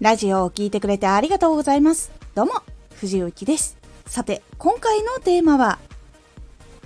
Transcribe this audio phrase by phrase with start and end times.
[0.00, 2.12] ラジオを聴いてくれてありがとうございます。
[2.36, 2.52] どうも、
[3.00, 3.76] 藤幸です。
[4.06, 5.80] さて、今回のテーマは、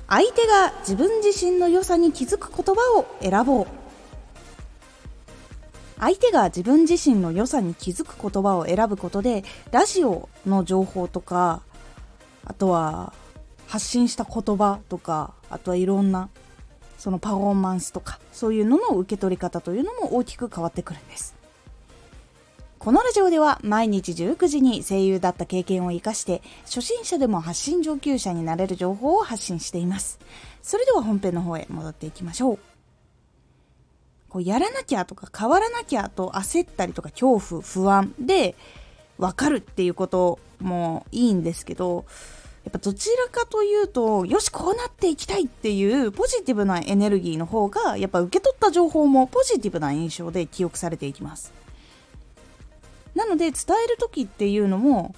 [0.09, 3.66] 相手が自分自身の良さに気づく言葉を選ぼう。
[5.98, 11.60] 相手が自分自身の良さに気づく言葉を選ぶことで、ラジオの情報とか、
[12.47, 13.12] あとは
[13.66, 16.30] 発信した言葉とか、あとはいろんな
[16.97, 21.41] そのパフォーマンスとか、そういうのの受け取り方というのも大きく変わってくるんです。
[22.82, 30.18] このラジオでは毎日19時に声優だった経験を活かして初心者でも発信上級者になれる情報を発信しています。
[30.62, 32.58] それでは本編の方へ戻っていきましょう。
[34.28, 38.56] こうやらなきゃとか変わらなきゃと焦ったりとか恐怖、不安で
[39.16, 42.05] 分かるっていうこともいいんですけど、
[42.64, 51.62] やっぱどちらかというと、よし、こうなっていきたいっていうポジティブなエネルギーの方が、やっぱ受け取った情報もポジティブな印象で記憶されていきます。
[53.14, 53.52] なので伝
[53.84, 55.14] える時っていうのも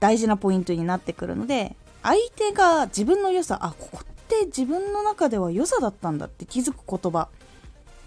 [0.00, 7.28] 大事なポイントになってくるので相手が自分の良さあここって自分の中では良さだったんだって気づく言葉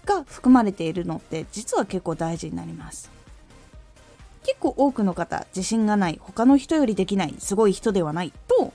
[0.04, 3.10] が含まれているのって実は結構大事になります。
[4.44, 8.72] 結構多くの方自信がない他の人よりできないすごい人ではないと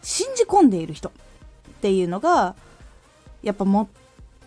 [0.00, 1.12] 信じ込んでいる人っ
[1.82, 2.54] ていうのが
[3.42, 3.86] やっぱ持っ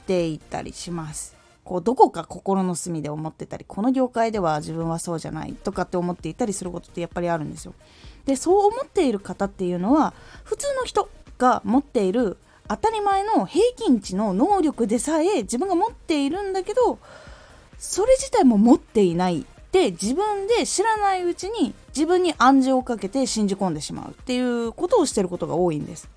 [0.08, 1.36] ていたりします。
[1.66, 7.74] こうどこか心の隅で思ってたりこの業界では自分はそうじゃないとかって思っていたりすることってやっぱりあるんですよ。
[8.26, 17.00] でそう思っている方っていうのは普通の人が持っている当たり前の平均値の能力でさえ自分が持っているんだけど
[17.78, 26.10] それ自体も持っていないで自分で知らないうちに自分に暗示をかけて信じ込んでしまうっていうことをしてることが多いんです。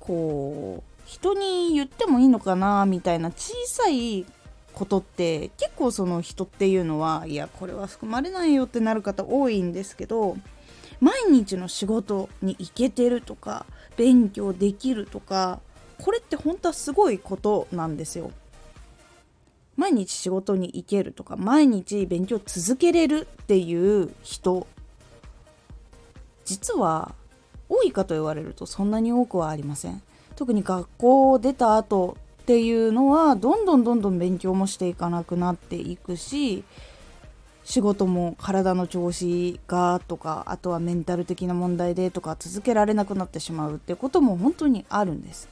[0.00, 4.24] こう人に言ってもいいのかなみたいな小さい
[4.72, 10.36] ことって結構その人っていうのはいやこれは含まれないよってなる方多いんですけど
[11.00, 13.66] 毎日の仕事に行けてるとか
[13.96, 15.60] 勉強できるとか
[16.00, 18.32] これって本当はすごいことなんですよ。
[19.76, 24.66] 毎日仕事に行けるとか毎日勉強続けれるっていう人
[26.44, 27.14] 実は
[27.68, 30.02] 多いかと言われるとそんなに多くはありません。
[30.34, 36.64] 特に学校を出た後っていうのはどんどんどんどん勉強もしていかなくなっていくし
[37.64, 45.48] 仕事も体の調子がとかあとはメンタル的な問題でとか続けられなくなってしまうってことも本当にあるんです。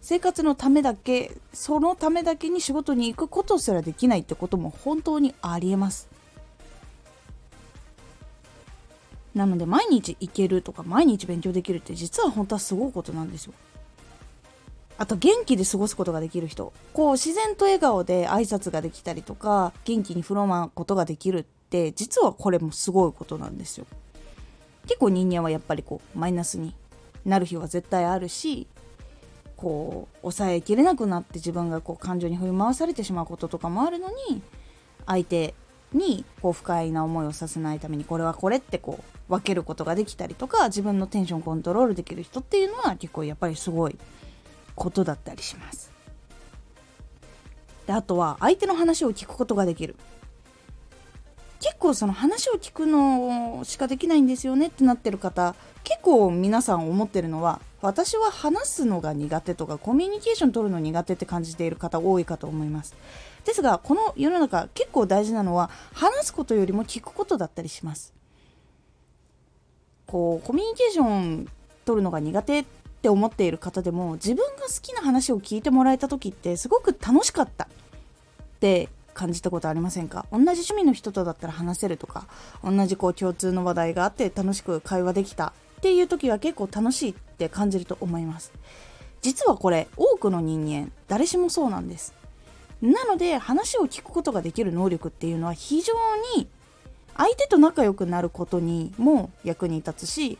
[0.00, 6.08] 生活のためだけそのためだけに仕事に行くことすらできないってことも本当にありえます。
[9.34, 13.52] なので毎日行けるとか毎日勉強できるって実は本当はすごいことなんですよ。
[14.98, 16.72] あと元気で過ごすことができる人。
[16.92, 23.86] こう自然と笑顔で挨拶ができたりとか元気に振る舞うことができるって実はこれもすごいことなんですよ。
[24.86, 26.74] 結構人間はやっぱりこうマイナスに
[27.24, 28.66] なる日は絶対あるし
[29.56, 34.42] こう抑えきれなくなって自分がこう感情に振り回されてしまうこととかもあるのに
[35.06, 35.54] 相手
[35.92, 43.96] にこう不快な思いをさせないためにこれはこれってこう分けることができたりとか自分のテンションコントロールできる人っていうのは結構やっぱりすごい
[44.74, 45.90] ことだったりします。
[47.86, 49.96] であとは相手の話を聞くことができる。
[51.60, 62.96] 結構その話を聞くのしかできないんですよねってなってる方結構皆さん思ってるのは私は話すのが苦手とかコミュニケーション取るの苦手って感じている方多いかと思います。
[63.44, 68.12] ですがこの世の中結構大事なのは話すことよりも聞くことだったりします。
[70.06, 71.48] こうコミュニケーション
[71.84, 72.64] 取るのが苦手
[73.02, 77.68] って思っている方でも自分が好きな話を聞いてもらえた時ってすごく楽しかったっ
[78.60, 80.24] て感じたことありませんか？
[80.30, 82.28] 同じ趣味の人とだったら話せるとか
[82.62, 88.52] 同じこう共通の話題があって楽しく会話できたっていう時は結構楽しいって感じると思います。
[89.20, 92.14] 実はこれ多くの人間誰しもそうなんです。
[92.80, 95.92] なので話を聞くことができる能力っていうのは非常
[96.36, 96.46] に
[97.16, 100.38] 相手と仲良くなることにも役に立つし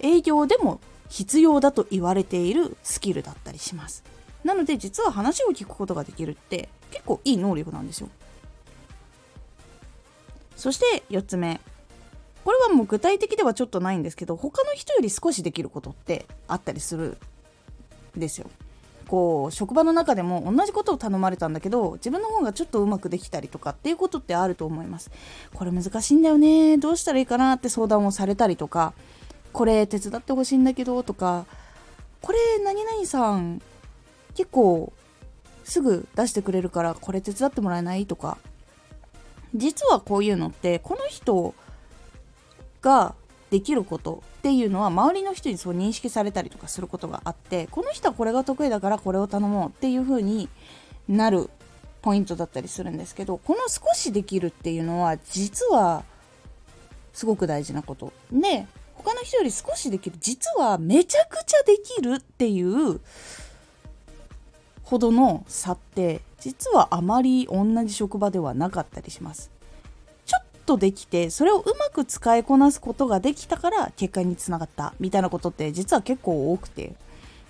[0.00, 4.04] 営業でも必要だと言われているスキルだったりします。
[4.44, 8.08] なので実は話を聞くことができるって結構いい能力なんですよ。
[10.56, 11.60] そして4つ目。
[12.44, 17.18] これはもう具体的ではちょっとないんですけど他の人より少しできることってあったりする
[18.16, 18.48] んですよ。
[19.06, 25.10] こう職場の中でも同じことを頼まれたんだけど自分の方がちょっとうまくできたりとかっていうことってあると思います。
[25.54, 26.76] これ難しいんだよね。
[26.78, 28.92] どうしたらいいかなって相談をされたりとか
[29.58, 31.44] これ手伝ってほしいんだけどとか
[32.22, 33.60] これ何々さん
[34.36, 34.92] 結構
[35.64, 38.38] すぐ出してくれるからこれ手伝ってもらえないとか。
[39.54, 41.54] 実はこういうのってこの人
[42.82, 43.14] が
[43.50, 50.48] できることっていうのは周りの人にそう認識されたりとかすることがあってこの人はこれが得意だからこれを頼もうっていう風に
[51.08, 51.48] なる
[52.02, 56.04] ポイントだったりするんですけどこの少しできるっていうのは実は
[57.14, 58.12] すごく大事なこと。
[58.30, 58.66] で
[58.98, 63.00] 他の人より少しできる実はめちゃくちゃできるっていう
[64.82, 69.50] ほどの差って実はあまり同じ職場ではなかったりします。
[70.26, 76.94] ちょっとできてそれをうまく使いこなすことができたから結果につながったみたいなことって実は結構多くて。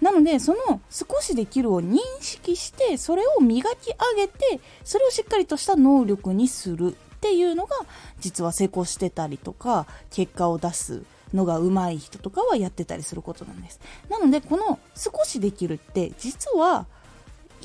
[0.00, 7.75] なのでその少しできるを認識してそれを磨き上げてそれをしっかりとした能力にするっていうのが
[8.21, 11.03] 実は成功してたりとか結果を出す
[11.34, 13.80] のが上手い人とかはやってたりすることなんです。
[14.08, 16.86] なのでこの少しできるって実は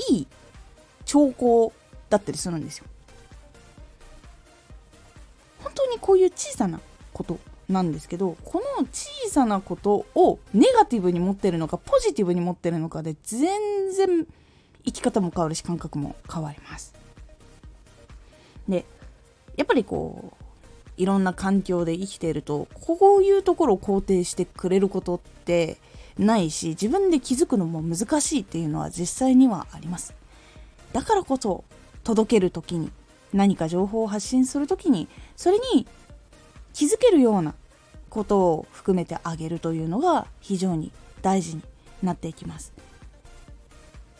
[0.10, 0.27] いい
[1.06, 1.74] 兆候
[2.10, 2.86] だったりするんですよ。
[5.63, 6.80] 本当にこういう小さな
[7.13, 7.39] こと
[7.69, 14.27] なんですけどこの小さなことをネガティブに持ってるのかポジティブに持ってるのかで全然
[14.86, 16.94] 生き方も変わるし感覚も変わります。
[18.68, 18.86] で
[19.56, 20.43] やっぱりこう
[20.98, 25.78] いろんな環境で生きているとこういうところを肯定してくれることって
[26.18, 30.13] ないし自分で気づくのも難しいっていうのは実際にはあります。
[30.92, 31.63] だからこそ
[32.04, 32.92] 届ける時に
[33.34, 35.88] 何か情報を発信する時にそれに
[36.74, 37.56] 気づけるような
[38.10, 40.92] ことを含めてあげるというのが非常に
[41.24, 41.63] 大事に
[42.04, 42.74] なっていきます。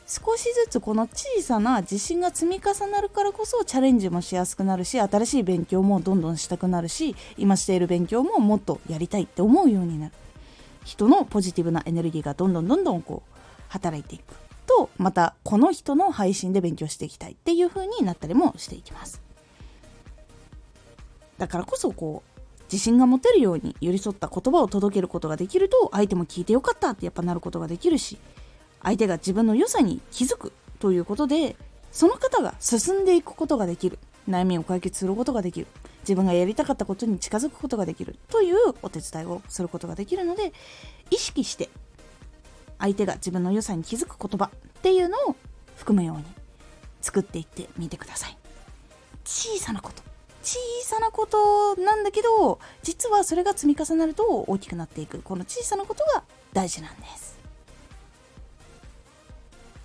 [0.06, 10.14] 少しずつこの小さな自信が積み重なるからこそチャレンジもしやすくなるし新しい勉強もどんどんしたくなるし今している勉強ももっとやりたいって思うようになる。
[10.84, 13.40] 人のポジティブなエネルギーがどんどんどんどんこう
[13.70, 14.36] 働いていく
[14.68, 19.22] とまたこの人の配信で勉強していきたいっていう風になったりもしていきます。
[21.38, 28.18] だからこそこう自信が持てるように寄り添った言葉を届けることができると相手も聞いてよかったってやっぱなることができるし
[28.84, 31.56] 相手が自分の良さに気づくということで
[31.92, 34.00] その方が進んでいくことができる。
[34.30, 35.68] 悩みを解決することができる。
[36.02, 40.52] 自分がやりたかったことに近づくことができるというお手伝いをすることができるので
[41.12, 41.70] 意識して
[42.78, 44.50] 相手が自分の良さに気づく言葉っ
[44.82, 45.36] ていうのを
[45.78, 46.26] 含むように
[47.00, 48.38] 作っていってみてください。
[49.24, 50.04] 小さなこと。
[50.44, 55.22] 小さなことなんだけど実はそれが積み重なると大きくなっていく。
[55.22, 57.33] この小さなことが大事なんです。